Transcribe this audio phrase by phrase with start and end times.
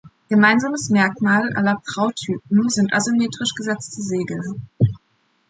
[0.29, 4.43] Gemeinsames Merkmal aller Prau-Typen sind asymmetrisch gesetzte Segel.